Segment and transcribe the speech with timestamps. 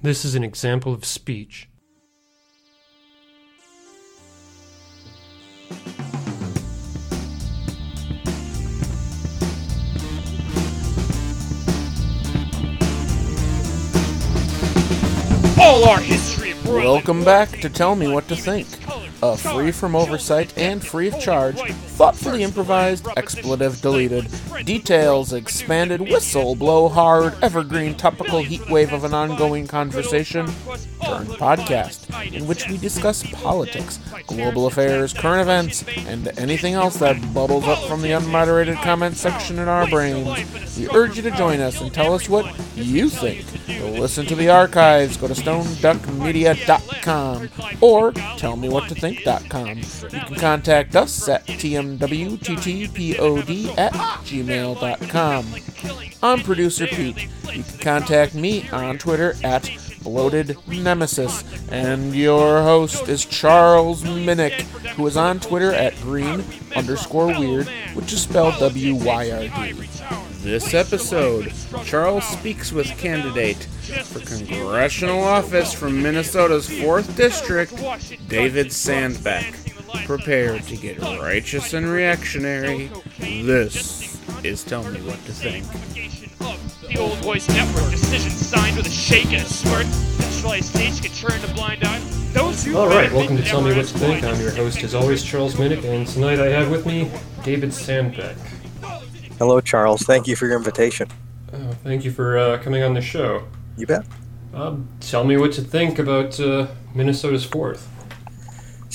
[0.00, 1.68] This is an example of speech.
[15.60, 18.68] All our history Welcome back to Tell Me What to Think,
[19.22, 21.58] a uh, free from oversight and free of charge,
[21.98, 24.28] thoughtfully improvised, expletive deleted,
[24.64, 30.46] details expanded, whistle blow hard, evergreen topical heat wave of an ongoing conversation
[31.04, 37.16] turned podcast, in which we discuss politics, global affairs, current events, and anything else that
[37.34, 40.78] bubbles up from the unmoderated comment section in our brains.
[40.78, 43.44] We urge you to join us and tell us what you think.
[43.98, 45.16] Listen to the archives.
[45.16, 47.48] Go to stoneduckmedia.com
[47.80, 49.78] or tellmewhattothink.com.
[49.78, 51.46] You can contact us at
[51.96, 55.46] tmwttpod at gmail.com.
[56.22, 57.28] I'm producer Pete.
[57.54, 59.70] You can contact me on Twitter at
[60.02, 61.44] Bloated Nemesis.
[61.70, 64.62] And your host is Charles Minnick,
[64.96, 69.72] who is on Twitter at green underscore weird, which is spelled W Y R D.
[70.40, 71.52] This episode,
[71.84, 73.64] Charles speaks with candidate
[74.04, 77.72] for congressional office from Minnesota's 4th District,
[78.28, 79.67] David Sandbeck.
[80.08, 82.90] Prepare to get righteous and reactionary.
[83.18, 85.66] This is Tell Me What to Think.
[86.88, 89.84] The old voice network decision signed with a shake and a smirk.
[89.84, 91.98] Centralized states can turn a blind eye.
[92.32, 94.24] Those All right, welcome to Tell Me What to Think.
[94.24, 97.10] I'm your host, as always, Charles Minnick, and tonight I have with me
[97.44, 98.34] David Sandbeck.
[99.36, 100.04] Hello, Charles.
[100.04, 101.08] Thank you for your invitation.
[101.52, 103.46] Oh, thank you for uh, coming on the show.
[103.76, 104.06] You bet.
[104.54, 107.86] Um, tell me what to think about uh, Minnesota's fourth.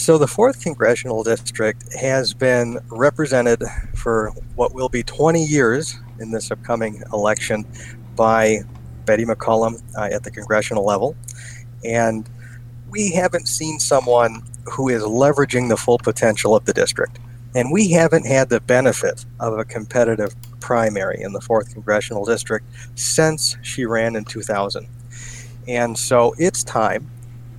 [0.03, 3.63] So, the 4th Congressional District has been represented
[3.95, 7.65] for what will be 20 years in this upcoming election
[8.17, 8.63] by
[9.05, 11.15] Betty McCollum uh, at the congressional level.
[11.85, 12.29] And
[12.89, 17.19] we haven't seen someone who is leveraging the full potential of the district.
[17.55, 22.65] And we haven't had the benefit of a competitive primary in the 4th Congressional District
[22.95, 24.85] since she ran in 2000.
[25.69, 27.09] And so it's time.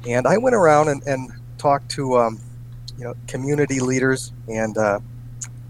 [0.07, 1.33] And I went around and, and
[1.65, 2.39] talked to um,
[2.99, 5.01] you know community leaders and uh,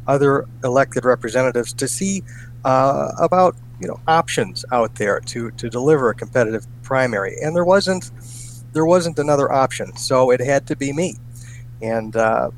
[0.09, 2.23] other elected representatives to see
[2.65, 7.37] uh, about you know options out there to to deliver a competitive primary.
[7.41, 8.11] And there wasn't
[8.73, 11.17] there wasn't another option, so it had to be me.
[11.81, 12.51] And uh,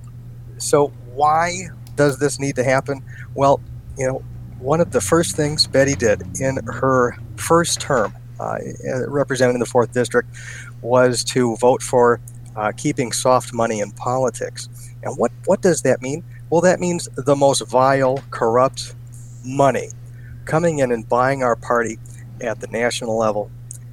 [0.57, 3.05] so why does this need to happen?
[3.35, 3.61] Well,
[3.99, 4.25] you know,
[4.61, 8.59] one of the first things Betty did in her first term uh,
[9.09, 10.29] representing the fourth district
[10.81, 12.21] was to vote for
[12.57, 14.69] uh, keeping soft money in politics.
[15.03, 16.25] And what, what does that mean?
[16.51, 18.95] Well, that means the most vile, corrupt
[19.45, 19.91] money
[20.45, 21.99] coming in and buying our party
[22.41, 23.51] at the national level,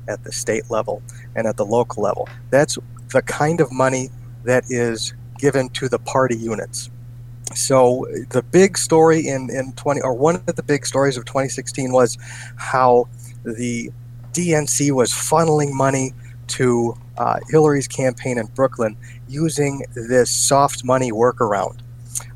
[0.07, 1.01] at the state level,
[1.35, 2.27] and at the local level.
[2.49, 2.77] That's
[3.11, 4.09] the kind of money
[4.43, 6.89] that is given to the party units.
[7.55, 11.91] So the big story in, in 20 or one of the big stories of 2016
[11.91, 12.17] was
[12.55, 13.07] how
[13.43, 13.91] the
[14.31, 16.13] DNC was funneling money
[16.47, 18.97] to uh, Hillary's campaign in Brooklyn
[19.27, 21.79] using this soft money workaround.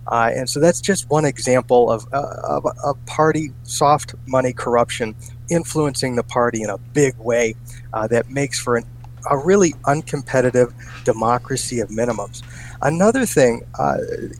[0.07, 5.13] Uh, and so that's just one example of, uh, of a party soft money corruption
[5.49, 7.55] influencing the party in a big way
[7.93, 8.85] uh, that makes for an,
[9.29, 10.73] a really uncompetitive
[11.03, 12.43] democracy of minimums.
[12.81, 13.97] Another thing, uh,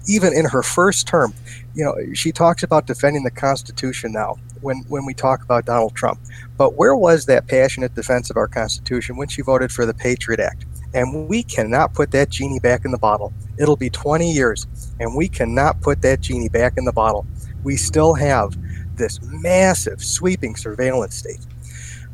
[0.08, 1.34] even in her first term,
[1.74, 5.96] you know, she talks about defending the Constitution now when, when we talk about Donald
[5.96, 6.20] Trump.
[6.58, 10.40] But where was that passionate defense of our Constitution when she voted for the Patriot
[10.40, 10.66] Act?
[10.94, 13.34] And we cannot put that genie back in the bottle.
[13.60, 14.68] It'll be 20 years,
[15.00, 17.26] and we cannot put that genie back in the bottle.
[17.64, 18.56] We still have
[18.96, 21.46] this massive, sweeping surveillance state.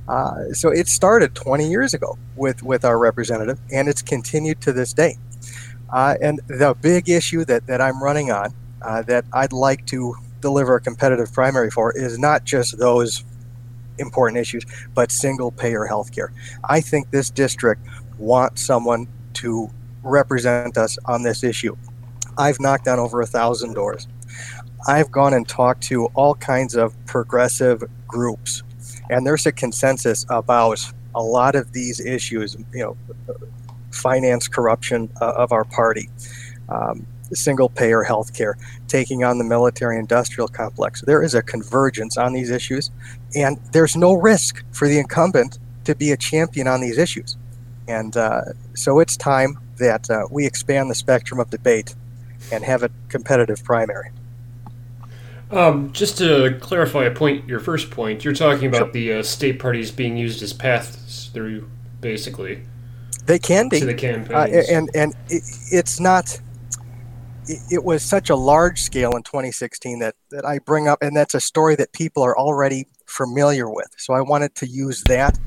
[0.08, 4.74] Uh, so it started 20 years ago with, with our representative, and it's continued to
[4.74, 5.18] this day.
[5.90, 10.16] Uh, and the big issue that, that I'm running on uh, that I'd like to
[10.42, 13.24] deliver a competitive primary for is not just those
[13.98, 16.30] important issues, but single payer healthcare.
[16.68, 17.82] I think this district
[18.18, 19.70] wants someone to
[20.04, 21.76] represent us on this issue.
[22.38, 24.08] I've knocked on over a thousand doors.
[24.88, 28.64] I've gone and talked to all kinds of progressive groups,
[29.10, 30.80] and there's a consensus about
[31.16, 32.98] a lot of these issues, you know,
[33.92, 36.10] finance corruption uh, of our party,
[36.70, 38.54] um, single payer healthcare,
[38.88, 41.02] taking on the military industrial complex.
[41.02, 42.92] There is a convergence on these issues,
[43.36, 47.38] and there's no risk for the incumbent to be a champion on these issues.
[47.88, 48.42] And uh,
[48.76, 51.96] so it's time that uh, we expand the spectrum of debate
[52.52, 54.12] and have a competitive primary.
[55.52, 58.92] Um, just to clarify a point, your first point, you're talking about Sure.
[58.92, 61.70] the uh, state parties being used as paths through
[62.02, 62.64] basically.
[63.26, 64.70] They can be to the uh, campaigns.
[64.70, 66.40] and and it, it's not.
[67.46, 71.16] It, it was such a large scale in 2016 that that I bring up, and
[71.16, 73.88] that's a story that people are already familiar with.
[73.98, 75.40] So I wanted to use that.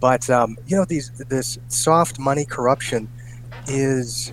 [0.00, 3.08] But um, you know, these this soft money corruption
[3.66, 4.32] is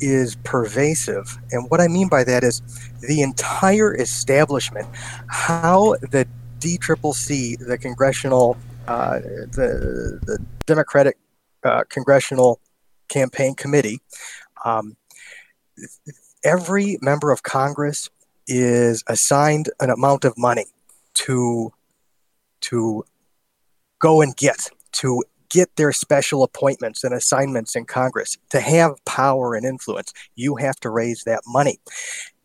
[0.00, 2.60] is pervasive, and what I mean by that is
[3.06, 4.86] the entire establishment,
[5.28, 6.26] how the
[6.58, 8.56] DCCC, the congressional,
[8.88, 11.16] uh, the the Democratic
[11.64, 12.60] uh, congressional
[13.08, 14.00] campaign committee,
[14.64, 14.96] um,
[16.44, 18.08] every member of Congress
[18.46, 20.66] is assigned an amount of money
[21.14, 21.72] to
[22.60, 23.04] to
[23.98, 29.54] go and get to get their special appointments and assignments in Congress to have power
[29.54, 30.12] and influence.
[30.34, 31.78] You have to raise that money.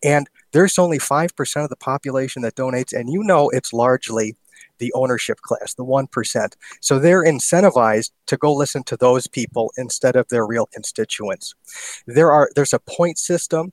[0.03, 4.36] And there's only 5% of the population that donates, and you know it's largely
[4.80, 6.53] the ownership class, the 1%.
[6.81, 11.53] So they're incentivized to go listen to those people instead of their real constituents.
[12.07, 13.71] There are there's a point system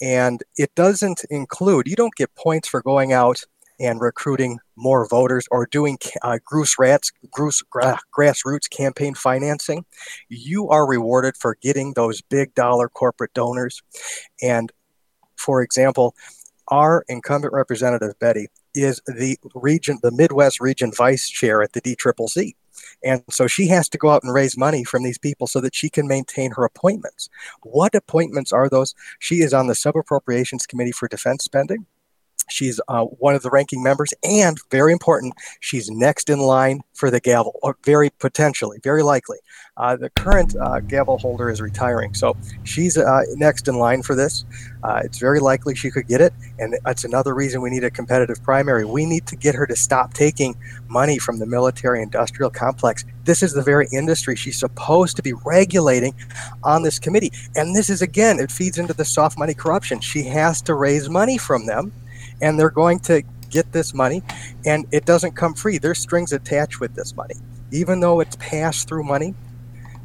[0.00, 3.42] and it doesn't include you don't get points for going out
[3.80, 9.86] and recruiting more voters or doing uh, grassroots, grassroots campaign financing.
[10.28, 13.82] You are rewarded for getting those big dollar corporate donors.
[14.42, 14.70] And
[15.40, 16.14] for example,
[16.68, 22.54] our incumbent representative, Betty, is the region, the Midwest region vice chair at the DCCC.
[23.02, 25.74] And so she has to go out and raise money from these people so that
[25.74, 27.28] she can maintain her appointments.
[27.62, 28.94] What appointments are those?
[29.18, 31.86] She is on the Subappropriations Committee for Defense Spending.
[32.50, 37.10] She's uh, one of the ranking members, and very important, she's next in line for
[37.10, 39.38] the gavel, or very potentially, very likely.
[39.76, 44.14] Uh, the current uh, gavel holder is retiring, so she's uh, next in line for
[44.14, 44.44] this.
[44.82, 47.90] Uh, it's very likely she could get it, and that's another reason we need a
[47.90, 48.84] competitive primary.
[48.84, 50.54] We need to get her to stop taking
[50.88, 53.04] money from the military industrial complex.
[53.24, 56.14] This is the very industry she's supposed to be regulating
[56.62, 57.32] on this committee.
[57.54, 60.00] And this is, again, it feeds into the soft money corruption.
[60.00, 61.92] She has to raise money from them
[62.40, 64.22] and they're going to get this money
[64.64, 65.78] and it doesn't come free.
[65.78, 67.34] There's strings attached with this money.
[67.72, 69.34] Even though it's pass through money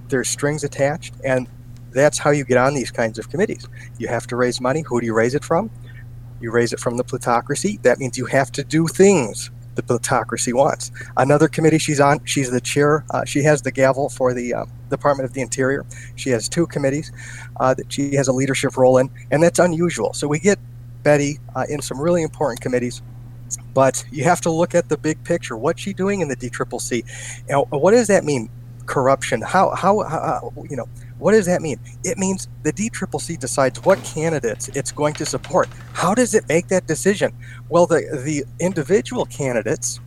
[0.10, 1.48] there's strings attached and
[1.92, 3.68] that's how you get on these kinds of committees.
[3.98, 4.82] You have to raise money.
[4.82, 5.70] Who do you raise it from?
[6.42, 7.80] You raise it from the plutocracy.
[7.84, 10.92] That means you have to do things the plutocracy wants.
[11.18, 14.66] Another committee she's on she's the chair uh, she has the gavel for the uh,
[14.90, 15.86] department of the interior.
[16.16, 17.12] She has two committees
[17.60, 20.14] uh, that she has a leadership role in and that's unusual.
[20.14, 20.60] So we get
[21.06, 23.02] Betty uh, in some really important committees.
[23.74, 25.56] But you have to look at the big picture.
[25.56, 27.06] What's she doing in the DCCC?
[27.48, 28.50] And what does that mean?
[28.88, 29.42] Corruption.
[29.42, 30.88] How, how, how, you know,
[31.20, 31.80] what does that mean?
[32.04, 35.70] It means the DCCC decides what candidates it's going to support.
[35.94, 37.34] How does it make that decision?
[37.70, 40.00] Well, the, the individual candidates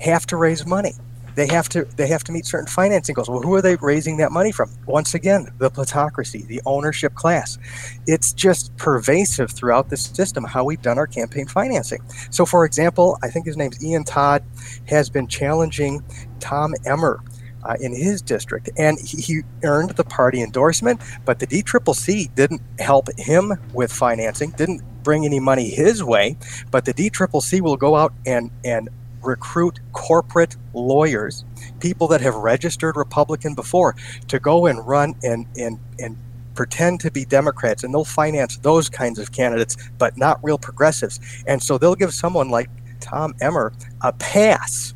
[0.00, 0.92] have to raise money
[1.36, 3.28] they have to they have to meet certain financing goals.
[3.28, 4.70] Well, who are they raising that money from?
[4.86, 7.58] Once again, the plutocracy, the ownership class.
[8.06, 12.00] It's just pervasive throughout the system how we've done our campaign financing.
[12.30, 14.42] So, for example, I think his name's Ian Todd
[14.88, 16.02] has been challenging
[16.40, 17.22] Tom Emmer.
[17.64, 21.00] Uh, in his district, and he, he, earned the party endorsement.
[21.24, 26.36] But the DCCC didn't help him with financing, didn't bring any money his way.
[26.70, 28.88] But the DCCC will go out and and
[29.22, 31.44] recruit corporate lawyers,
[31.80, 33.94] people that have registered Republican before,
[34.28, 36.16] to go and run and and and
[36.54, 41.20] pretend to be Democrats, and they'll finance those kinds of candidates, but not real progressives.
[41.46, 44.94] And so they'll give someone like Tom Emmer a pass.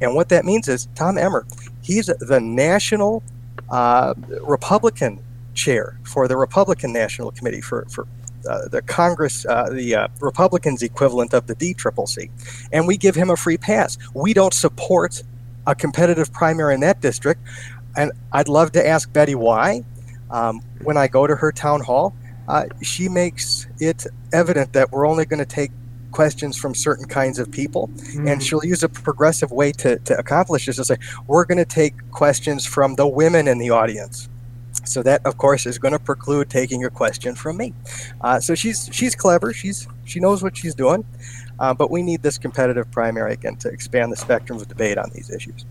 [0.00, 1.46] And what that means is Tom Emmer,
[1.82, 3.22] he's the national
[3.70, 5.22] uh, Republican
[5.54, 8.06] chair for the Republican National Committee for, for
[8.48, 12.30] uh, the Congress, uh, the uh, Republicans' equivalent of the DCCC,
[12.72, 13.98] and we give him a free pass.
[14.14, 15.22] We don't support
[15.66, 17.40] a competitive primary in that district,
[17.96, 19.84] and I'd love to ask Betty why.
[20.30, 22.14] Um, when I go to her town hall,
[22.48, 25.70] uh, she makes it evident that we're only going to take
[26.10, 28.26] questions from certain kinds of people mm-hmm.
[28.26, 31.64] and she'll use a progressive way to, to accomplish this to say we're going to
[31.64, 34.28] take questions from the women in the audience
[34.84, 37.74] so that, of course, is going to preclude taking a question from me.
[38.20, 39.52] Uh, so she's she's clever.
[39.52, 41.04] She's she knows what she's doing,
[41.58, 45.10] uh, but we need this competitive primary again to expand the spectrum of debate on
[45.14, 45.64] these issues.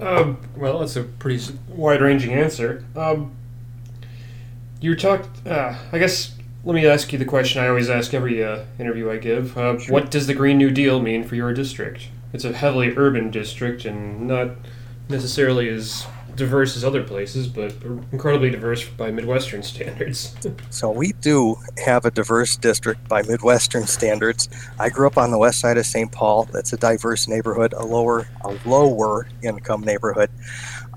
[0.00, 2.84] Um, well, that's a pretty wide-ranging answer.
[2.96, 3.32] Um,
[4.80, 5.46] you talked.
[5.46, 9.10] Uh, I guess let me ask you the question I always ask every uh, interview
[9.10, 9.56] I give.
[9.56, 9.92] Uh, sure.
[9.92, 12.08] What does the Green New Deal mean for your district?
[12.32, 14.50] It's a heavily urban district and not
[15.08, 16.06] necessarily as
[16.40, 17.72] diverse as other places, but
[18.12, 20.34] incredibly diverse by Midwestern standards.
[20.70, 21.54] so we do
[21.84, 24.48] have a diverse district by Midwestern standards.
[24.78, 26.10] I grew up on the west side of St.
[26.10, 26.48] Paul.
[26.52, 30.30] That's a diverse neighborhood, a lower a lower income neighborhood,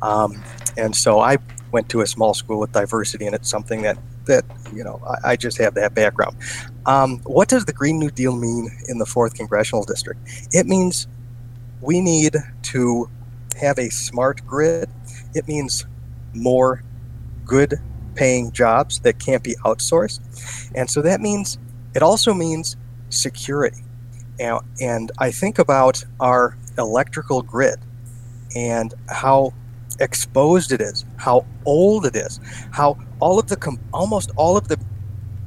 [0.02, 0.42] um,
[0.78, 1.38] and so I
[1.72, 5.32] went to a small school with diversity, and it's something that that you know I,
[5.32, 6.38] I just have that background.
[6.86, 10.22] Um, what does the Green New Deal mean in the fourth congressional district?
[10.52, 11.08] It means
[11.82, 13.10] we need to
[13.54, 14.90] have a smart grid.
[15.34, 15.86] It means
[16.34, 16.84] more
[17.46, 17.76] good
[18.16, 20.20] paying jobs that can't be outsourced.
[20.76, 21.58] And so that means
[21.96, 22.76] it also means
[23.10, 23.84] security.
[24.40, 27.78] And, and I think about our electrical grid
[28.56, 29.54] and how
[30.00, 32.40] exposed it is, how old it is,
[32.72, 34.80] how all of the com- almost all of the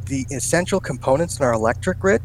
[0.07, 2.23] the essential components in our electric grid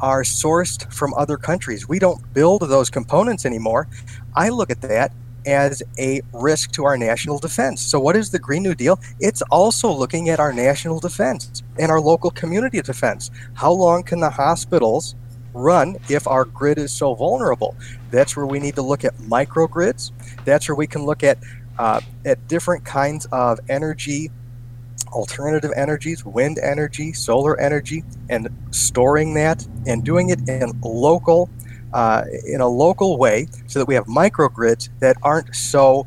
[0.00, 1.88] are sourced from other countries.
[1.88, 3.88] We don't build those components anymore.
[4.34, 5.12] I look at that
[5.46, 7.80] as a risk to our national defense.
[7.80, 9.00] So, what is the Green New Deal?
[9.20, 13.30] It's also looking at our national defense and our local community defense.
[13.54, 15.14] How long can the hospitals
[15.54, 17.76] run if our grid is so vulnerable?
[18.10, 20.10] That's where we need to look at microgrids.
[20.44, 21.38] That's where we can look at
[21.78, 24.30] uh, at different kinds of energy
[25.08, 31.50] alternative energies, wind energy, solar energy, and storing that and doing it in local,
[31.92, 36.06] uh, in a local way, so that we have microgrids that aren't so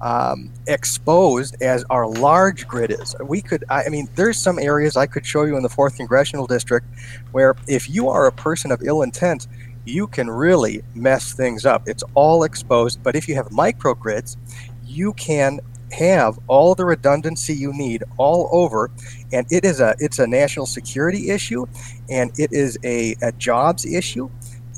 [0.00, 3.14] um, exposed as our large grid is.
[3.22, 6.46] We could, I mean, there's some areas I could show you in the fourth congressional
[6.46, 6.86] district
[7.32, 9.46] where if you are a person of ill intent,
[9.84, 11.88] you can really mess things up.
[11.88, 14.36] It's all exposed, but if you have microgrids,
[14.84, 15.60] you can
[15.92, 18.90] have all the redundancy you need all over
[19.32, 21.66] and it is a it's a national security issue
[22.08, 24.30] and it is a, a jobs issue.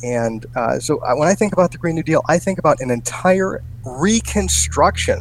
[0.03, 2.91] And uh, so when i think about the green new deal i think about an
[2.91, 5.21] entire reconstruction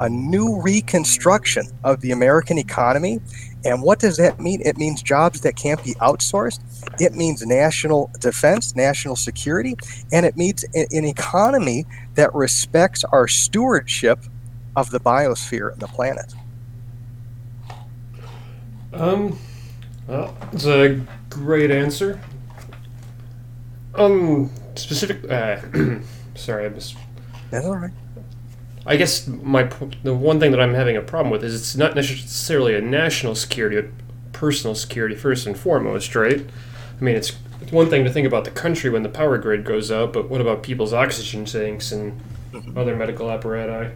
[0.00, 3.20] a new reconstruction of the american economy.
[3.64, 4.62] And what does that mean?
[4.64, 6.60] It means jobs that can't be outsourced.
[7.00, 9.76] It means national defense national security
[10.12, 14.24] and it means an economy that respects our stewardship
[14.86, 16.34] of the biosphere and the planet?
[18.92, 19.38] Um,
[20.06, 22.20] well, it's a great answer.
[23.94, 25.30] Um, specific.
[25.30, 25.60] Uh,
[26.34, 26.96] sorry, I missed.
[27.50, 27.92] That's all right.
[28.86, 29.64] I guess my
[30.02, 33.34] the one thing that I'm having a problem with is it's not necessarily a national
[33.34, 33.90] security, but
[34.32, 36.40] personal security first and foremost, right?
[36.98, 39.64] I mean, it's, it's one thing to think about the country when the power grid
[39.64, 42.20] goes out, but what about people's oxygen tanks and
[42.52, 42.78] mm-hmm.
[42.78, 43.94] other medical apparatus?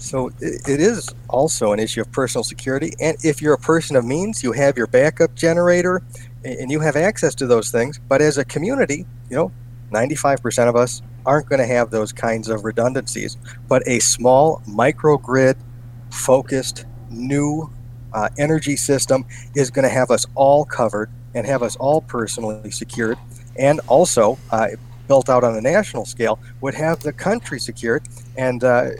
[0.00, 2.92] So it, it is also an issue of personal security.
[3.00, 6.02] And if you're a person of means, you have your backup generator
[6.42, 8.00] and you have access to those things.
[8.08, 9.52] But as a community, you know,
[9.92, 13.36] 95% of us aren't going to have those kinds of redundancies.
[13.68, 15.56] But a small microgrid
[16.10, 17.70] focused new
[18.14, 22.70] uh, energy system is going to have us all covered and have us all personally
[22.70, 23.18] secured.
[23.56, 24.68] And also, uh,
[25.10, 28.04] built out on a national scale, would have the country secured.
[28.36, 28.90] And uh,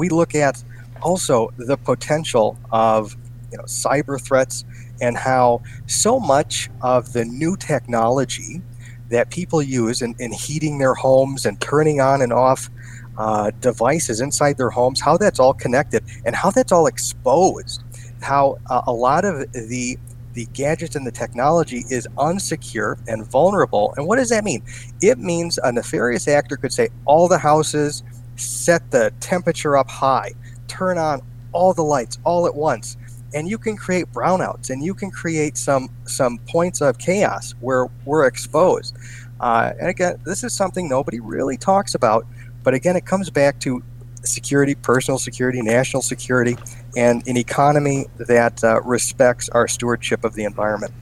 [0.00, 0.64] we look at
[1.02, 3.14] also the potential of
[3.52, 4.64] you know cyber threats
[5.02, 8.62] and how so much of the new technology
[9.10, 12.70] that people use in, in heating their homes and turning on and off
[13.18, 17.82] uh, devices inside their homes, how that's all connected and how that's all exposed.
[18.22, 19.98] How uh, a lot of the
[20.32, 23.92] the gadgets and the technology is unsecure and vulnerable.
[23.96, 24.62] And what does that mean?
[25.02, 28.04] It means a nefarious actor could say all the houses
[28.40, 30.32] set the temperature up high,
[30.68, 32.96] turn on all the lights all at once,
[33.34, 37.86] and you can create brownouts and you can create some some points of chaos where
[38.04, 38.96] we're exposed.
[39.40, 42.26] Uh, and again, this is something nobody really talks about,
[42.62, 43.82] but again, it comes back to
[44.22, 46.56] security, personal security, national security,
[46.96, 50.92] and an economy that uh, respects our stewardship of the environment.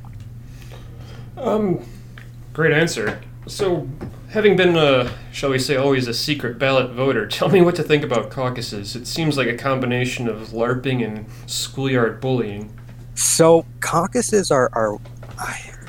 [1.37, 1.85] Um,
[2.53, 3.21] great answer.
[3.47, 3.89] So,
[4.29, 7.83] having been, uh, shall we say, always a secret ballot voter, tell me what to
[7.83, 8.95] think about caucuses.
[8.97, 12.73] It seems like a combination of LARPing and schoolyard bullying.
[13.15, 14.99] So, caucuses are, are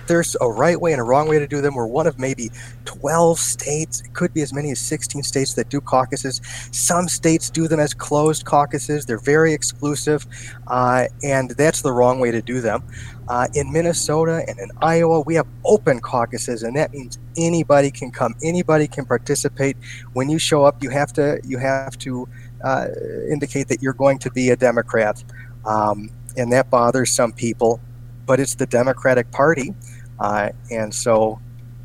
[0.09, 1.75] there's a right way and a wrong way to do them.
[1.75, 2.51] We're one of maybe
[2.83, 6.41] 12 states, it could be as many as 16 states that do caucuses.
[6.71, 10.25] Some states do them as closed caucuses, they're very exclusive,
[10.67, 12.83] uh, and that's the wrong way to do them.
[13.29, 18.09] Uh, in Minnesota and in Iowa, we have open caucuses, and that means anybody can
[18.09, 19.77] come, anybody can participate.
[20.13, 22.27] When you show up, you have to you have to
[22.63, 22.87] uh,
[23.29, 25.23] indicate that you're going to be a Democrat,
[25.63, 27.79] um, and that bothers some people.
[28.25, 29.75] But it's the Democratic Party,
[30.19, 31.39] uh, and so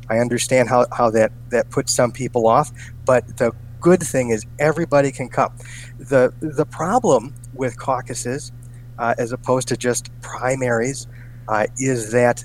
[0.09, 2.71] I understand how, how that, that puts some people off.
[3.05, 3.53] But the
[3.85, 5.53] good thing is everybody can come.
[5.99, 8.51] The the problem with caucuses,
[8.97, 11.07] uh, as opposed to just primaries,
[11.47, 12.43] uh, is that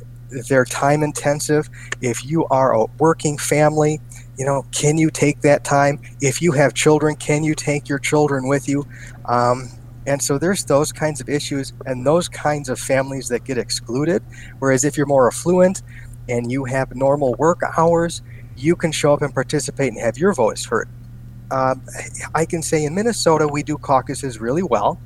[0.49, 1.69] they're time intensive.
[2.01, 4.01] If you are a working family,
[4.39, 6.01] you know, can you take that time?
[6.21, 8.87] If you have children, can you take your children with you?
[9.25, 9.69] Um,
[10.07, 14.23] and so there's those kinds of issues and those kinds of families that get excluded.
[14.59, 15.83] Whereas if you're more affluent
[16.29, 18.23] and you have normal work hours,
[18.57, 20.89] you can show up and participate and have your voice heard.
[21.51, 21.83] Um,
[22.35, 25.01] I can say in Minnesota, we do caucuses really well.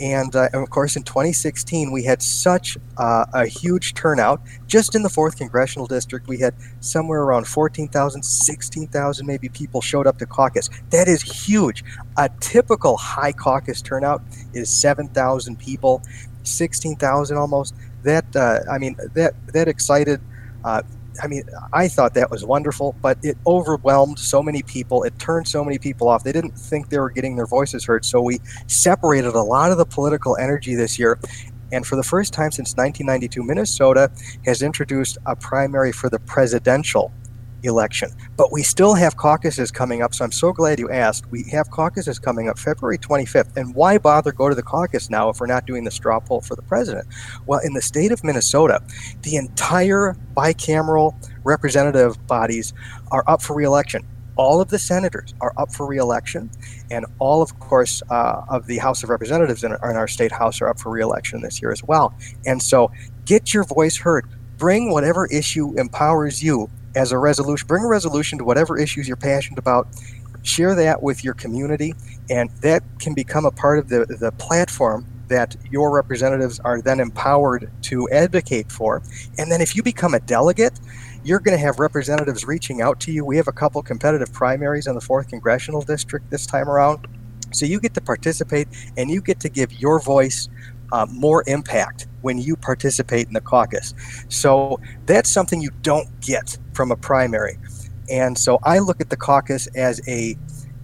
[0.00, 4.40] And, uh, and of course, in 2016, we had such uh, a huge turnout.
[4.66, 10.06] Just in the 4th Congressional District, we had somewhere around 14,000, 16,000 maybe people showed
[10.06, 10.70] up to caucus.
[10.90, 11.84] That is huge.
[12.16, 14.22] A typical high caucus turnout
[14.54, 16.02] is 7,000 people,
[16.44, 17.74] 16,000 almost.
[18.04, 20.20] That, uh, I mean, that, that excited
[20.64, 20.82] uh,
[21.22, 25.02] I mean, I thought that was wonderful, but it overwhelmed so many people.
[25.02, 26.24] It turned so many people off.
[26.24, 28.04] They didn't think they were getting their voices heard.
[28.04, 31.18] So we separated a lot of the political energy this year.
[31.70, 34.10] And for the first time since 1992, Minnesota
[34.46, 37.12] has introduced a primary for the presidential
[37.62, 38.10] election.
[38.36, 41.30] But we still have caucuses coming up, so I'm so glad you asked.
[41.30, 43.56] We have caucuses coming up February 25th.
[43.56, 46.40] And why bother go to the caucus now if we're not doing the straw poll
[46.40, 47.08] for the president?
[47.46, 48.82] Well, in the state of Minnesota,
[49.22, 52.72] the entire bicameral representative bodies
[53.10, 54.06] are up for reelection.
[54.36, 56.48] All of the senators are up for reelection,
[56.92, 60.30] and all, of course, uh, of the House of Representatives in our, in our state
[60.30, 62.14] house are up for reelection this year as well.
[62.46, 62.92] And so,
[63.24, 64.26] get your voice heard.
[64.56, 67.66] Bring whatever issue empowers you as a resolution.
[67.66, 69.88] Bring a resolution to whatever issues you're passionate about.
[70.42, 71.94] Share that with your community,
[72.30, 77.00] and that can become a part of the, the platform that your representatives are then
[77.00, 79.02] empowered to advocate for.
[79.36, 80.80] And then if you become a delegate,
[81.24, 83.24] you're going to have representatives reaching out to you.
[83.24, 87.06] We have a couple competitive primaries in the 4th Congressional District this time around.
[87.52, 90.48] So you get to participate and you get to give your voice
[90.92, 93.94] uh, more impact when you participate in the caucus.
[94.28, 97.58] So that's something you don't get from a primary.
[98.10, 100.36] And so I look at the caucus as a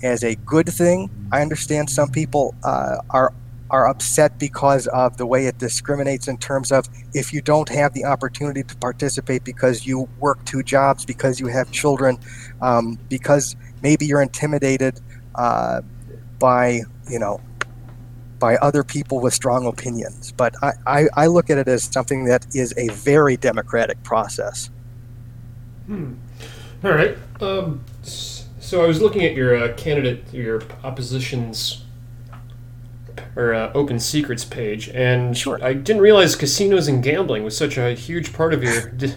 [0.03, 1.11] as a good thing.
[1.33, 3.33] I understand some people uh, are
[3.71, 7.93] are upset because of the way it discriminates in terms of if you don't have
[7.95, 12.19] the opportunity to participate because you work two jobs, because you have children,
[12.61, 15.01] um, because maybe you're intimidated
[15.35, 15.81] uh,
[16.39, 17.41] by you know
[18.45, 20.31] by other people with strong opinions.
[20.33, 24.69] But I, I, I, look at it as something that is a very democratic process.
[25.87, 26.13] Hmm.
[26.85, 27.17] All right.
[27.41, 31.85] Um, so I was looking at your uh, candidate, your opposition's
[33.35, 35.59] or uh, open secrets page, and sure.
[35.65, 39.17] I didn't realize casinos and gambling was such a huge part of your di-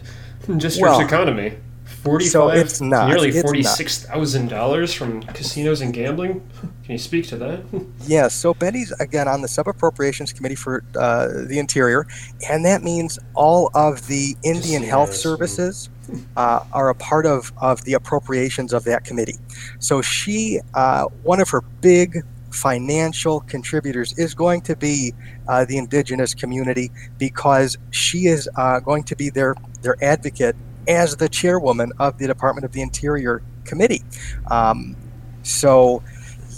[0.55, 1.57] district's well, economy.
[2.03, 6.47] Forty-five, so it's not, nearly forty-six thousand dollars from casinos and gambling.
[6.83, 7.63] Can you speak to that?
[8.07, 8.27] yeah.
[8.27, 12.07] So Betty's again on the sub appropriations committee for uh, the interior,
[12.49, 14.89] and that means all of the Indian casinos.
[14.89, 15.89] health services
[16.37, 19.37] uh, are a part of of the appropriations of that committee.
[19.79, 25.13] So she, uh, one of her big financial contributors is going to be
[25.47, 30.55] uh, the indigenous community because she is uh, going to be their their advocate
[30.87, 34.03] as the chairwoman of the Department of the Interior Committee.
[34.49, 34.95] Um,
[35.43, 36.03] so,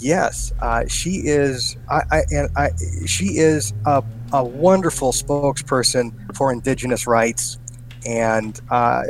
[0.00, 1.76] yes, uh, she is.
[1.88, 2.70] I, I, and I,
[3.06, 7.58] she is a, a wonderful spokesperson for Indigenous rights,
[8.06, 9.02] and uh,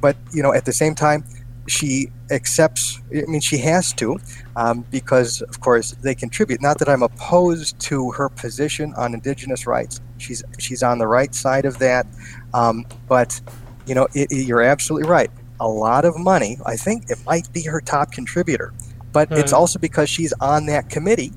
[0.00, 1.24] but you know at the same time,
[1.68, 3.00] she accepts.
[3.10, 4.18] I mean, she has to,
[4.56, 6.60] um, because of course they contribute.
[6.60, 10.00] Not that I'm opposed to her position on Indigenous rights.
[10.18, 12.06] She's she's on the right side of that,
[12.54, 13.40] um, but
[13.86, 15.30] you know, it, it, you're absolutely right.
[15.60, 16.58] A lot of money.
[16.66, 18.72] I think it might be her top contributor,
[19.12, 21.32] but it's also because she's on that committee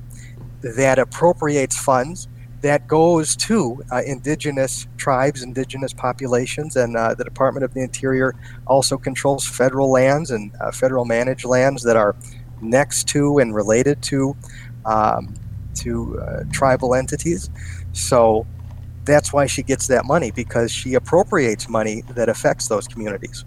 [0.62, 2.28] that appropriates funds
[2.62, 8.34] that goes to uh, indigenous tribes, indigenous populations, and uh, the Department of the Interior
[8.66, 12.16] also controls federal lands and uh, federal managed lands that are
[12.60, 14.36] next to and related to
[14.84, 15.34] um,
[15.74, 17.50] to uh, tribal entities.
[17.92, 18.46] So
[19.06, 23.44] that's why she gets that money because she appropriates money that affects those communities.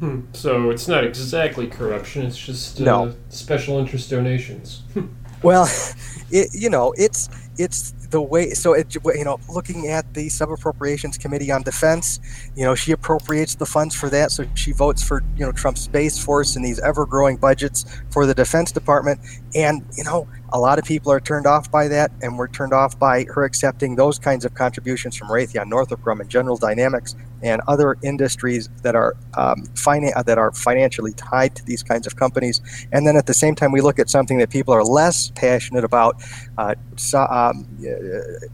[0.00, 0.22] Hmm.
[0.32, 3.14] So it's not exactly corruption; it's just uh, no.
[3.28, 4.82] special interest donations.
[5.42, 5.64] well,
[6.30, 10.48] it, you know, it's it's the way so it you know looking at the sub
[10.48, 12.20] appropriations committee on defense
[12.54, 15.80] you know she appropriates the funds for that so she votes for you know trump's
[15.80, 19.20] space force and these ever growing budgets for the defense department.
[19.54, 22.72] And you know a lot of people are turned off by that and we're turned
[22.72, 27.60] off by her accepting those kinds of contributions from raytheon northrop grumman general dynamics and
[27.68, 32.60] other industries that are um, finan- that are financially tied to these kinds of companies.
[32.90, 35.84] And then at the same time, we look at something that people are less passionate
[35.84, 36.16] about,
[36.58, 38.46] uh, so, um, uh,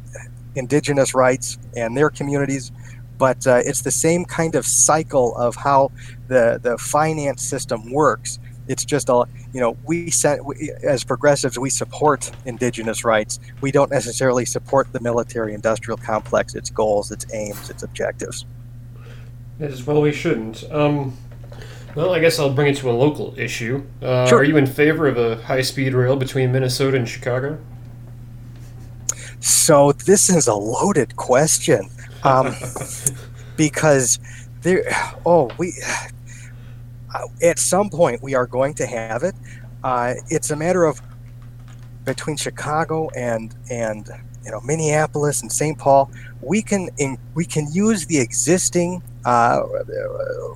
[0.57, 2.73] indigenous rights and their communities.
[3.17, 5.93] But uh, it's the same kind of cycle of how
[6.29, 8.39] the, the finance system works.
[8.67, 10.11] It's just a, you know, we,
[10.45, 13.39] we as progressives, we support indigenous rights.
[13.61, 18.47] We don't necessarily support the military industrial complex, its goals, its aims, its objectives.
[19.61, 20.65] As well, we shouldn't.
[20.73, 21.17] Um,
[21.95, 23.85] well, I guess I'll bring it to a local issue.
[24.01, 24.39] Uh, Sure.
[24.39, 27.59] Are you in favor of a high speed rail between Minnesota and Chicago?
[29.41, 31.89] So this is a loaded question,
[32.25, 32.55] um,
[33.57, 34.19] because
[34.63, 34.85] there.
[35.27, 35.73] Oh, we.
[37.43, 39.35] At some point, we are going to have it.
[39.83, 41.01] Uh, it's a matter of
[42.05, 44.09] between Chicago and and
[44.45, 45.77] you know Minneapolis and St.
[45.77, 46.11] Paul.
[46.41, 49.63] We can in, we can use the existing uh,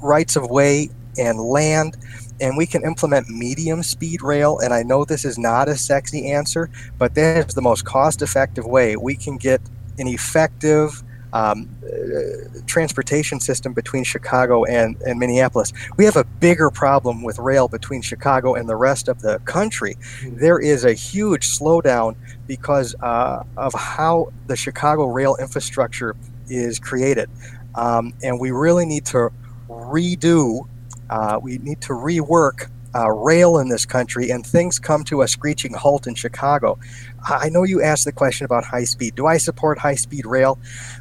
[0.01, 1.97] rights of way and land
[2.41, 4.59] and we can implement medium speed rail.
[4.59, 8.23] And I know this is not a sexy answer, but that is the most cost
[8.23, 9.61] effective way we can get
[9.99, 15.73] an effective um, uh, transportation system between Chicago and, and Minneapolis.
[15.97, 19.97] We have a bigger problem with rail between Chicago and the rest of the country.
[20.25, 22.15] There is a huge slowdown
[22.47, 26.15] because uh, of how the Chicago rail infrastructure
[26.49, 27.29] is created.
[27.75, 29.31] Um, and we really need to
[29.69, 30.69] redo
[31.11, 35.29] uh, we need to rework uh, rail in this country, and things come to a
[35.29, 36.79] screeching halt in Chicago.
[37.25, 39.17] I know you asked the question about high speed.
[39.17, 40.59] Do I support high speed rail?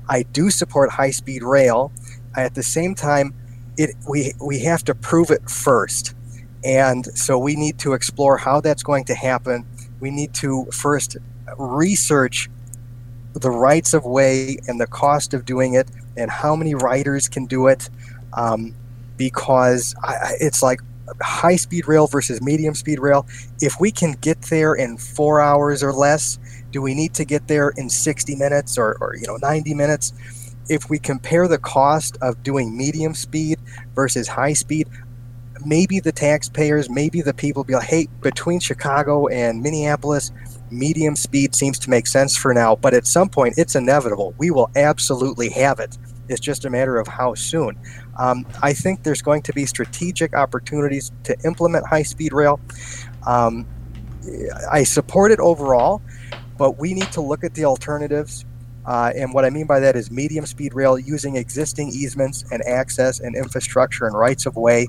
[0.09, 1.91] I do support high speed rail.
[2.35, 3.33] At the same time,
[3.77, 6.15] it we we have to prove it first,
[6.63, 9.65] and so we need to explore how that's going to happen.
[9.99, 11.17] We need to first
[11.57, 12.49] research
[13.33, 17.45] the rights of way and the cost of doing it, and how many riders can
[17.45, 17.89] do it.
[18.33, 18.73] Um,
[19.17, 20.81] because I, it's like
[21.21, 23.25] high speed rail versus medium speed rail.
[23.59, 26.39] If we can get there in four hours or less,
[26.71, 30.13] do we need to get there in 60 minutes or, or you know 90 minutes?
[30.69, 33.59] If we compare the cost of doing medium speed
[33.95, 34.87] versus high speed,
[35.65, 40.31] maybe the taxpayers, maybe the people be like, hey, between Chicago and Minneapolis,
[40.73, 42.75] medium speed seems to make sense for now.
[42.75, 44.33] But at some point, it's inevitable.
[44.37, 45.97] We will absolutely have it.
[46.29, 47.77] It's just a matter of how soon.
[48.17, 52.59] Um, I think there's going to be strategic opportunities to implement high speed rail.
[53.27, 53.67] Um,
[54.71, 56.01] I support it overall,
[56.57, 58.45] but we need to look at the alternatives.
[58.85, 62.61] Uh, and what I mean by that is medium speed rail using existing easements and
[62.65, 64.87] access and infrastructure and rights of way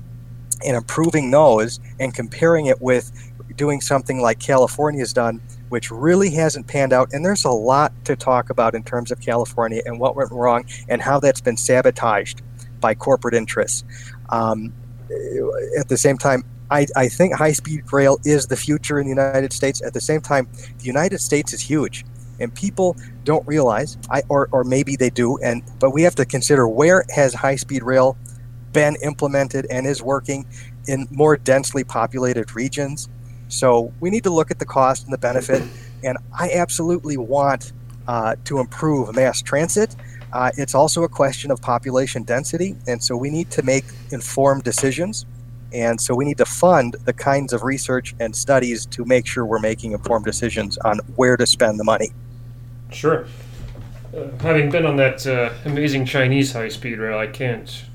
[0.65, 3.11] and improving those and comparing it with
[3.55, 7.09] doing something like California's done, which really hasn't panned out.
[7.13, 10.65] And there's a lot to talk about in terms of California and what went wrong
[10.89, 12.41] and how that's been sabotaged
[12.79, 13.83] by corporate interests.
[14.29, 14.73] Um,
[15.79, 19.09] at the same time, I, I think high speed rail is the future in the
[19.09, 19.81] United States.
[19.83, 20.47] At the same time,
[20.79, 22.05] the United States is huge.
[22.39, 26.25] And people don't realize, I, or, or maybe they do, and but we have to
[26.25, 28.17] consider where has high speed rail
[28.73, 30.45] been implemented and is working
[30.87, 33.07] in more densely populated regions.
[33.55, 35.63] So we need to look at the cost and the benefit.
[36.03, 37.71] And I absolutely want
[38.07, 39.95] uh, to improve mass transit.
[40.33, 42.75] Uh, it's also a question of population density.
[42.85, 45.25] And so we need to make informed decisions.
[45.71, 49.45] And so we need to fund the kinds of research and studies to make sure
[49.45, 52.11] we're making informed decisions on where to spend the money.
[52.91, 53.25] Sure.
[54.15, 57.85] Uh, having been on that uh, amazing Chinese high speed rail, I can't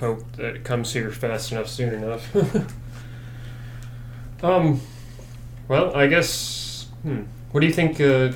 [0.00, 2.36] hope that it comes here fast enough soon enough.
[4.42, 4.80] um,
[5.68, 6.86] well, I guess.
[7.02, 7.22] Hmm,
[7.52, 8.00] what do you think?
[8.00, 8.32] Uh,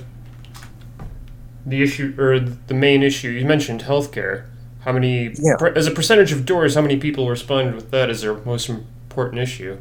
[1.66, 4.44] the issue or the main issue you mentioned healthcare.
[4.80, 5.56] How many, Yeah.
[5.58, 8.68] per- as a percentage of doors, how many people responded with that as their most
[8.68, 9.76] important issue?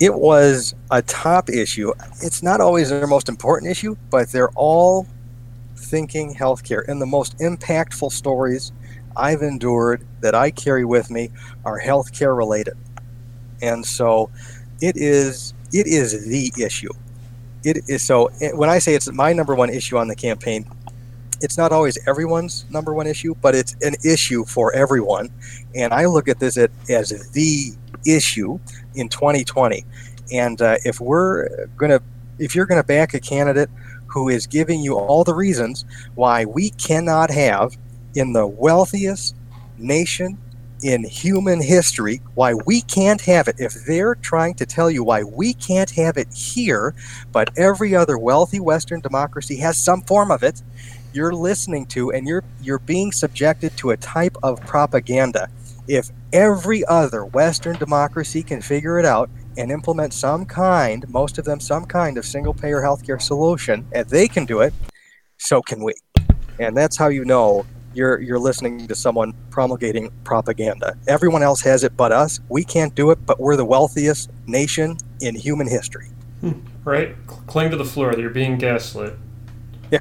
[0.00, 1.92] it was a top issue.
[2.22, 5.06] It's not always their most important issue, but they're all
[5.76, 6.88] thinking healthcare.
[6.88, 8.72] And the most impactful stories
[9.14, 11.30] I've endured that I carry with me
[11.66, 12.72] are healthcare related.
[13.60, 14.30] And so
[14.80, 16.92] it is it is the issue.
[17.64, 20.64] It is so when I say it's my number one issue on the campaign,
[21.40, 25.30] it's not always everyone's number one issue, but it's an issue for everyone.
[25.74, 27.72] And I look at this as the
[28.06, 28.58] issue
[28.94, 29.84] in 2020.
[30.32, 32.00] And uh, if we're gonna,
[32.38, 33.70] if you're gonna back a candidate
[34.06, 37.76] who is giving you all the reasons why we cannot have
[38.14, 39.34] in the wealthiest
[39.78, 40.36] nation
[40.82, 45.22] in human history, why we can't have it, if they're trying to tell you why
[45.22, 46.94] we can't have it here,
[47.32, 50.62] but every other wealthy Western democracy has some form of it,
[51.12, 55.48] you're listening to and you're you're being subjected to a type of propaganda.
[55.88, 61.44] If every other Western democracy can figure it out and implement some kind, most of
[61.44, 64.72] them some kind of single payer healthcare solution, and they can do it,
[65.38, 65.94] so can we.
[66.60, 70.96] And that's how you know you're you're listening to someone promulgating propaganda.
[71.08, 72.40] Everyone else has it but us.
[72.48, 76.08] We can't do it, but we're the wealthiest nation in human history.
[76.84, 77.14] Right?
[77.26, 79.14] Cling to the floor that you're being gaslit.
[79.90, 79.98] Yeah.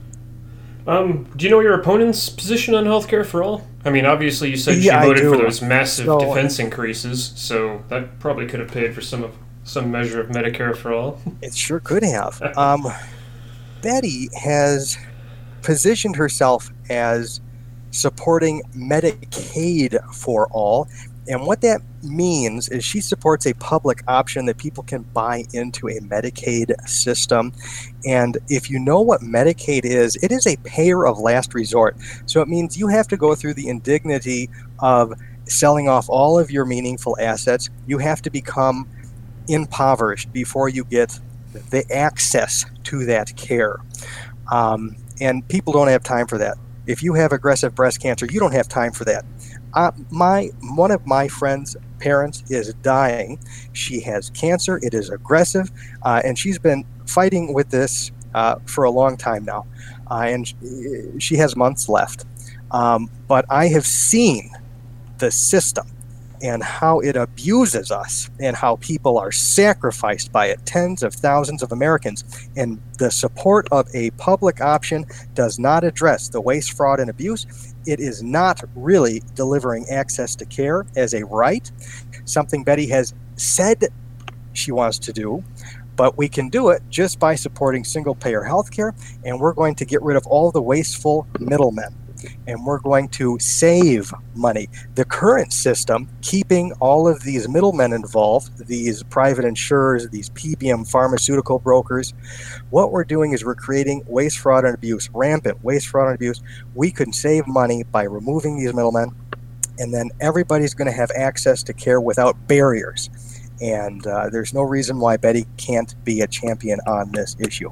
[0.87, 3.67] Um, do you know your opponent's position on healthcare for all?
[3.85, 7.83] I mean, obviously you said Yeah, she voted for those massive So- defense increases, so
[7.89, 11.19] that probably could have paid for some of some measure of Medicare for all.
[11.41, 12.41] It sure could have.
[12.57, 12.87] Um,
[13.81, 14.97] Betty has
[15.61, 17.39] positioned herself as
[17.91, 20.87] supporting Medicaid for all.
[21.27, 25.87] And what that means is she supports a public option that people can buy into
[25.87, 27.53] a Medicaid system.
[28.05, 31.97] And if you know what Medicaid is, it is a payer of last resort.
[32.25, 34.49] So it means you have to go through the indignity
[34.79, 35.13] of
[35.45, 37.69] selling off all of your meaningful assets.
[37.85, 38.89] You have to become
[39.47, 41.19] impoverished before you get
[41.69, 43.77] the access to that care.
[44.51, 46.57] Um, and people don't have time for that.
[46.89, 49.23] If you have aggressive breast cancer, you don't have time for that.
[49.75, 53.39] Uh, my one of my friends' parents is dying.
[53.73, 54.79] She has cancer.
[54.81, 55.69] It is aggressive,
[56.01, 59.67] uh, and she's been fighting with this uh, for a long time now,
[60.09, 60.51] uh, and
[61.21, 62.25] she has months left.
[62.71, 64.49] Um, but I have seen
[65.19, 65.85] the system
[66.41, 70.59] and how it abuses us and how people are sacrificed by it.
[70.65, 72.23] Tens of thousands of americans
[72.55, 77.73] and the support of a public option does not address the waste fraud and abuse.
[77.85, 81.69] It is not really delivering access to care as a right
[82.25, 83.85] something betty has said
[84.53, 85.43] she wants to do
[85.95, 88.93] but we can do it just by supporting single payer healthcare
[89.25, 91.95] and we're going to get rid of all the wasteful middlemen
[92.47, 94.67] and we're going to save money.
[94.95, 101.59] The current system, keeping all of these middlemen involved, these private insurers, these PBM pharmaceutical
[101.59, 102.13] brokers,
[102.69, 106.41] what we're doing is we're creating waste, fraud, and abuse, rampant waste, fraud, and abuse.
[106.75, 109.15] We can save money by removing these middlemen,
[109.77, 113.09] and then everybody's going to have access to care without barriers.
[113.61, 117.69] And uh, there's no reason why Betty can't be a champion on this issue.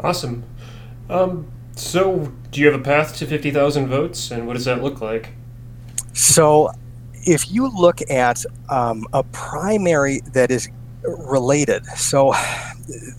[0.00, 0.44] Awesome.
[1.08, 5.02] Um, so, do you have a path to 50,000 votes, and what does that look
[5.02, 5.32] like?
[6.14, 6.70] So,
[7.12, 10.70] if you look at um, a primary that is
[11.02, 12.32] related, so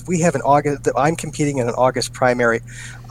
[0.07, 0.89] we have an August.
[0.97, 2.61] I'm competing in an August primary.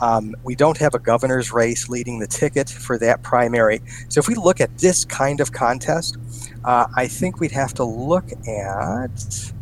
[0.01, 3.81] Um, we don't have a governor's race leading the ticket for that primary.
[4.09, 6.17] So, if we look at this kind of contest,
[6.65, 9.53] uh, I think we'd have to look at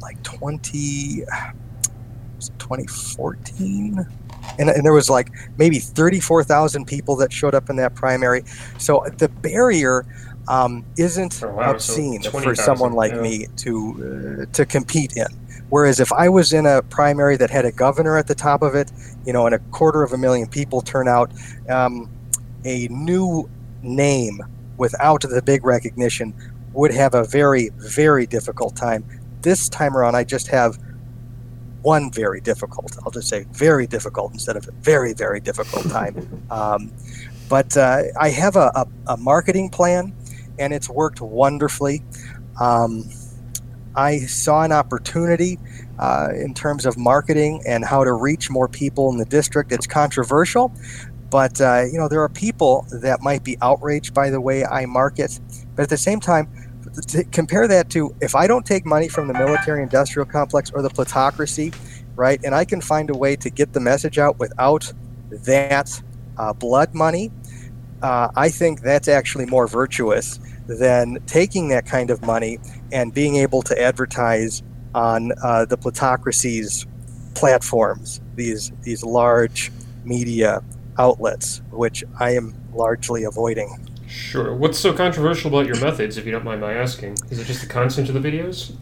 [0.00, 1.24] like 20,
[2.58, 4.06] 2014
[4.58, 8.44] and, and there was like maybe 34,000 people that showed up in that primary.
[8.78, 10.06] So the barrier
[10.48, 13.20] um, isn't Oh, wow, so obscene for someone like yeah.
[13.20, 15.26] me to uh, to compete in.
[15.70, 18.74] Whereas if I was in a primary that had a governor at the top of
[18.74, 18.92] it,
[19.26, 21.32] you know, and a quarter of a million people turn out,
[21.68, 22.10] um,
[22.64, 23.48] a new
[23.82, 24.40] name
[24.76, 26.34] without the big recognition
[26.72, 29.04] would have a very, very difficult time.
[29.42, 30.78] This time around, I just have
[31.84, 32.96] one very difficult.
[33.04, 36.40] I'll just say very difficult instead of a very, very difficult time.
[36.50, 36.92] Um,
[37.48, 40.14] but uh, I have a, a, a marketing plan,
[40.58, 42.02] and it's worked wonderfully.
[42.60, 43.08] Um,
[43.96, 45.58] I saw an opportunity
[45.98, 49.72] uh, in terms of marketing and how to reach more people in the district.
[49.72, 50.72] It's controversial,
[51.30, 54.86] but uh, you know there are people that might be outraged by the way I
[54.86, 55.40] market.
[55.74, 56.48] But at the same time,
[57.32, 61.72] compare that to if I don't take money from the military-industrial complex or the plutocracy,
[62.16, 64.92] right, and I can find a way to get the message out without
[65.30, 66.02] that
[66.38, 67.30] uh, blood money,
[68.02, 72.58] uh, I think that's actually more virtuous than taking that kind of money
[72.92, 74.62] and being able to advertise
[74.94, 76.86] on uh, the plutocracy's
[77.34, 79.72] platforms, these these large
[80.04, 80.62] media
[80.98, 83.88] outlets, which I am largely avoiding.
[84.14, 84.54] Sure.
[84.54, 87.16] What's so controversial about your methods, if you don't mind my asking?
[87.30, 88.72] Is it just the content of the videos?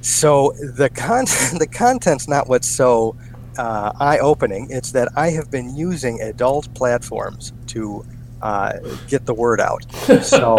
[0.00, 1.24] So the con-
[1.58, 3.14] the content's not what's so
[3.58, 4.68] uh, eye-opening.
[4.70, 8.04] It's that I have been using adult platforms to
[8.40, 9.84] uh, get the word out.
[10.22, 10.56] So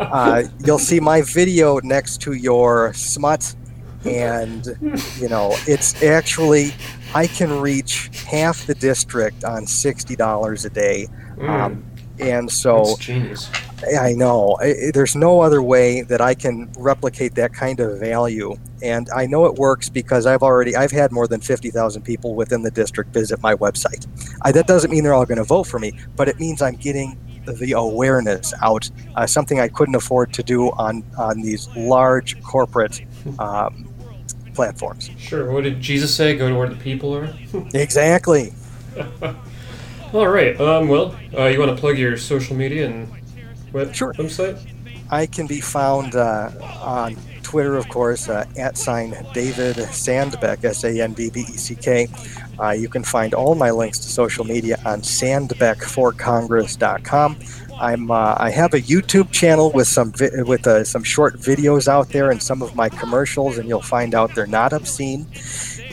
[0.00, 3.54] uh, you'll see my video next to your smut,
[4.04, 4.66] and
[5.18, 6.72] you know it's actually
[7.14, 11.84] I can reach half the district on sixty dollars a day, Mm, um,
[12.20, 12.84] and so.
[12.84, 13.50] that's genius.
[14.00, 14.56] I know.
[14.60, 19.08] I, I- there's no other way that I can replicate that kind of value, and
[19.14, 22.62] I know it works because I've already I've had more than fifty thousand people within
[22.62, 24.06] the district visit my website.
[24.42, 26.76] I, that doesn't mean they're all going to vote for me, but it means I'm
[26.76, 32.42] getting the awareness out, uh, something I couldn't afford to do on on these large
[32.42, 33.00] corporate
[33.38, 33.88] um,
[34.54, 35.10] platforms.
[35.18, 35.50] Sure.
[35.52, 36.36] What did Jesus say?
[36.36, 37.32] Go to where the people are.
[37.74, 38.52] Exactly.
[40.12, 40.58] All right.
[40.60, 40.88] Um.
[40.88, 43.08] Well, uh, you want to plug your social media and
[43.72, 44.12] web Sure.
[44.14, 44.58] website?
[45.10, 46.50] I can be found uh,
[46.82, 51.44] on Twitter, of course, uh, at sign David Sandbeck, S A N D B E
[51.44, 52.08] C K.
[52.60, 57.36] Uh, you can find all my links to social media on sandbeckforcongress.com.
[57.80, 61.86] I'm uh, I have a YouTube channel with some vi- with uh, some short videos
[61.86, 65.26] out there and some of my commercials, and you'll find out they're not obscene.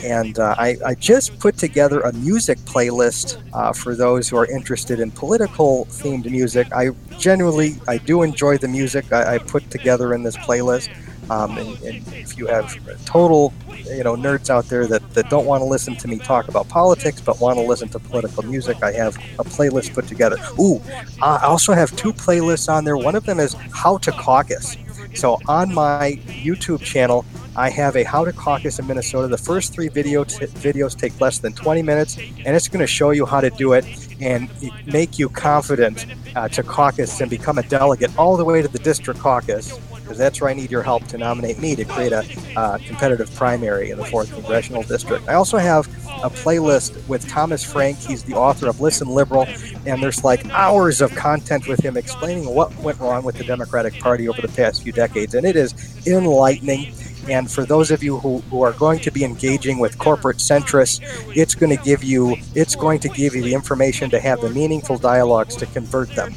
[0.04, 4.46] And uh, I, I just put together a music playlist uh, for those who are
[4.46, 6.72] interested in political themed music.
[6.72, 10.90] I genuinely I do enjoy the music I, I put together in this playlist.
[11.28, 13.52] Um, and, and if you have total
[13.84, 16.68] you know nerds out there that, that don't want to listen to me talk about
[16.68, 20.36] politics but want to listen to political music, I have a playlist put together.
[20.58, 20.80] Ooh,
[21.20, 22.96] I also have two playlists on there.
[22.96, 24.76] One of them is how to caucus.
[25.16, 27.24] So on my YouTube channel,
[27.56, 29.28] I have a How to Caucus in Minnesota.
[29.28, 32.86] The first three video t- videos take less than 20 minutes, and it's going to
[32.86, 33.86] show you how to do it
[34.20, 34.50] and
[34.86, 36.04] make you confident
[36.36, 40.18] uh, to caucus and become a delegate all the way to the district caucus, because
[40.18, 43.90] that's where I need your help to nominate me to create a uh, competitive primary
[43.90, 45.26] in the 4th Congressional District.
[45.28, 45.88] I also have
[46.22, 47.98] a playlist with Thomas Frank.
[47.98, 49.46] He's the author of Listen Liberal,
[49.84, 53.98] and there's like hours of content with him explaining what went wrong with the Democratic
[54.00, 55.74] Party over the past few decades, and it is
[56.06, 56.92] enlightening.
[57.28, 61.00] And for those of you who, who are going to be engaging with corporate centrists,
[61.34, 64.50] it's going to give you it's going to give you the information to have the
[64.50, 66.34] meaningful dialogues to convert them.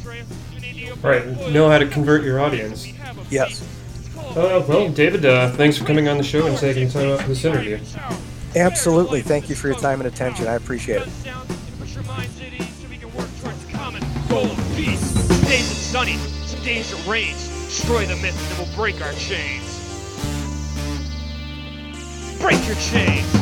[1.01, 2.87] Right, Know how to convert your audience.
[3.29, 3.63] Yes,
[4.17, 7.29] Uh, well, David, uh, thanks for coming on the show and taking time out for
[7.29, 7.79] this interview.
[8.55, 9.21] Absolutely.
[9.21, 10.47] Thank you for your time and attention.
[10.47, 11.09] I appreciate it.
[11.09, 11.29] Days.
[17.69, 19.79] Destroy the myth and we'll break our chains.
[22.41, 23.38] Break your chains.